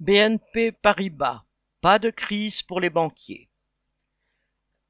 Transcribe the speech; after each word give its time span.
BNP 0.00 0.70
Paribas, 0.70 1.42
pas 1.80 1.98
de 1.98 2.10
crise 2.10 2.62
pour 2.62 2.78
les 2.78 2.88
banquiers. 2.88 3.48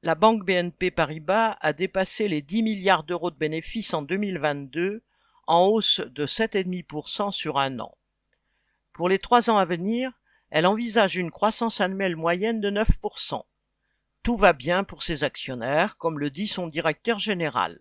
La 0.03 0.13
banque 0.13 0.45
BNP 0.45 0.91
Paribas 0.91 1.57
a 1.61 1.73
dépassé 1.73 2.27
les 2.27 2.43
10 2.43 2.61
milliards 2.61 3.03
d'euros 3.03 3.31
de 3.31 3.35
bénéfices 3.35 3.95
en 3.95 4.03
2022, 4.03 5.01
en 5.47 5.65
hausse 5.65 6.01
de 6.01 6.27
7,5% 6.27 7.31
sur 7.31 7.57
un 7.57 7.79
an. 7.79 7.97
Pour 8.93 9.09
les 9.09 9.17
trois 9.17 9.49
ans 9.49 9.57
à 9.57 9.65
venir, 9.65 10.11
elle 10.51 10.67
envisage 10.67 11.15
une 11.15 11.31
croissance 11.31 11.81
annuelle 11.81 12.15
moyenne 12.15 12.61
de 12.61 12.69
9%. 12.69 13.43
Tout 14.21 14.35
va 14.37 14.53
bien 14.53 14.83
pour 14.83 15.01
ses 15.01 15.23
actionnaires, 15.23 15.97
comme 15.97 16.19
le 16.19 16.29
dit 16.29 16.47
son 16.47 16.67
directeur 16.67 17.17
général. 17.17 17.79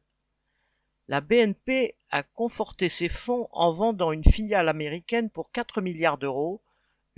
La 1.08 1.20
BNP 1.20 1.98
a 2.10 2.22
conforté 2.22 2.88
ses 2.88 3.10
fonds 3.10 3.50
en 3.52 3.70
vendant 3.70 4.12
une 4.12 4.24
filiale 4.24 4.70
américaine 4.70 5.29
pour 5.29 5.50
4 5.52 5.82
milliards 5.82 6.16
d'euros 6.16 6.62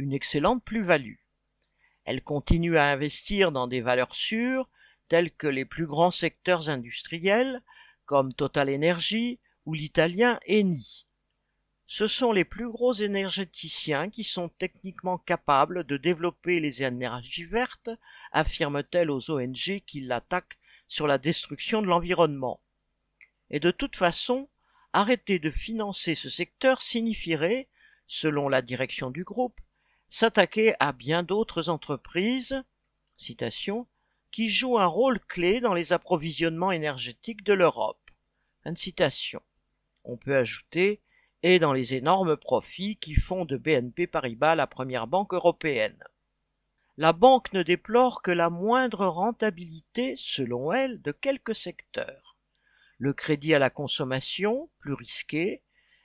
une 0.01 0.13
excellente 0.13 0.65
plus-value. 0.65 1.17
Elle 2.05 2.23
continue 2.23 2.77
à 2.77 2.87
investir 2.87 3.53
dans 3.53 3.67
des 3.67 3.83
valeurs 3.83 4.15
sûres 4.15 4.69
telles 5.09 5.31
que 5.31 5.47
les 5.47 5.65
plus 5.65 5.87
grands 5.87 6.11
secteurs 6.11 6.69
industriels 6.71 7.63
comme 8.07 8.33
Total 8.33 8.75
Energy 8.75 9.39
ou 9.67 9.75
l'italien 9.75 10.41
Eni. 10.49 11.07
Ce 11.87 12.07
sont 12.07 12.33
les 12.33 12.45
plus 12.45 12.71
gros 12.71 12.93
énergéticiens 12.93 14.11
qui 14.11 14.25
sont 14.25 14.49
techniquement 14.49 15.19
capables 15.19 15.85
de 15.85 15.97
développer 15.97 16.61
les 16.61 16.83
énergies 16.83 17.45
vertes, 17.45 17.91
affirme-t-elle 18.33 19.11
aux 19.11 19.31
ONG 19.31 19.83
qui 19.87 20.01
l'attaquent 20.01 20.59
sur 20.89 21.07
la 21.07 21.19
destruction 21.19 21.83
de 21.83 21.89
l'environnement. 21.89 22.61
Et 23.51 23.61
de 23.61 23.71
toute 23.71 23.97
façon, 23.97 24.49
arrêter 24.93 25.39
de 25.39 25.51
financer 25.51 26.15
ce 26.15 26.31
secteur 26.31 26.81
signifierait, 26.81 27.69
selon 28.07 28.49
la 28.49 28.63
direction 28.63 29.11
du 29.11 29.25
groupe, 29.25 29.61
s'attaquer 30.11 30.75
à 30.81 30.93
bien 30.93 31.23
d'autres 31.23 31.71
entreprises 31.71 32.63
citation, 33.21 33.87
qui 34.31 34.49
jouent 34.49 34.79
un 34.79 34.87
rôle 34.87 35.21
clé 35.21 35.61
dans 35.61 35.75
les 35.75 35.93
approvisionnements 35.93 36.73
énergétiques 36.73 37.45
de 37.45 37.53
l'Europe. 37.53 37.99
On 40.05 40.17
peut 40.17 40.37
ajouter 40.37 41.01
et 41.43 41.59
dans 41.59 41.73
les 41.73 41.95
énormes 41.95 42.37
profits 42.37 42.97
qui 42.97 43.15
font 43.15 43.45
de 43.45 43.57
BNP 43.57 44.07
Paribas 44.07 44.55
la 44.55 44.67
première 44.67 45.07
banque 45.07 45.35
européenne. 45.35 46.03
La 46.97 47.13
banque 47.13 47.53
ne 47.53 47.63
déplore 47.63 48.21
que 48.23 48.31
la 48.31 48.51
moindre 48.51 49.07
rentabilité, 49.07 50.15
selon 50.17 50.73
elle, 50.73 51.01
de 51.01 51.13
quelques 51.13 51.55
secteurs. 51.55 52.37
Le 52.99 53.15
crédit 53.15 53.55
à 53.55 53.59
la 53.59 53.71
consommation, 53.71 54.69
plus 54.79 54.93
risqué, 54.93 55.63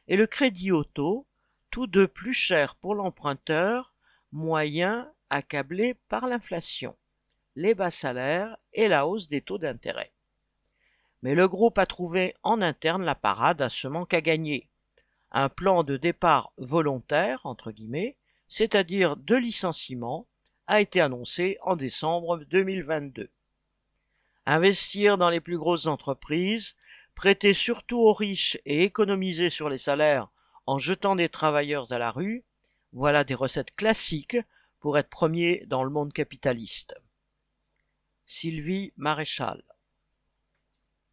et 0.08 0.16
le 0.16 0.28
crédit 0.28 0.72
auto, 0.72 1.28
tous 1.70 1.88
deux 1.88 2.08
plus 2.08 2.34
chers 2.34 2.76
pour 2.76 2.96
l'emprunteur 2.96 3.95
moyen 4.36 5.10
accablé 5.30 5.94
par 6.10 6.28
l'inflation, 6.28 6.98
les 7.56 7.74
bas 7.74 7.90
salaires 7.90 8.58
et 8.74 8.90
la 8.90 9.08
hausse 9.08 9.30
des 9.30 9.40
taux 9.40 9.58
d'intérêt. 9.58 10.12
Mais 11.22 11.36
le 11.36 11.48
groupe 11.48 11.78
a 11.78 11.86
trouvé 11.86 12.36
en 12.44 12.62
interne 12.62 13.06
la 13.06 13.16
parade 13.16 13.62
à 13.62 13.70
ce 13.70 13.88
manque 13.88 14.14
à 14.14 14.20
gagner. 14.20 14.68
Un 15.32 15.48
plan 15.48 15.84
de 15.84 15.96
départ 15.96 16.52
volontaire, 16.58 17.40
entre 17.46 17.72
guillemets, 17.72 18.18
c'est-à-dire 18.50 19.16
de 19.16 19.38
licenciement, 19.38 20.28
a 20.68 20.82
été 20.82 21.00
annoncé 21.00 21.58
en 21.62 21.78
décembre 21.78 22.40
2022. 22.50 23.30
Investir 24.46 25.18
dans 25.18 25.30
les 25.30 25.40
plus 25.40 25.58
grosses 25.58 25.88
entreprises, 25.88 26.76
prêter 27.16 27.54
surtout 27.54 28.00
aux 28.00 28.14
riches 28.14 28.60
et 28.66 28.84
économiser 28.84 29.50
sur 29.50 29.70
les 29.70 29.78
salaires 29.78 30.28
en 30.66 30.78
jetant 30.78 31.16
des 31.16 31.30
travailleurs 31.30 31.90
à 31.94 32.00
la 32.00 32.12
rue, 32.12 32.44
voilà 32.96 33.26
des 33.26 33.36
recettes 33.36 33.76
classiques 33.76 34.38
pour 34.80 34.98
être 34.98 35.10
premier 35.10 35.66
dans 35.68 35.84
le 35.84 35.90
monde 35.90 36.14
capitaliste. 36.14 36.96
Sylvie 38.26 38.94
Maréchal 38.96 39.62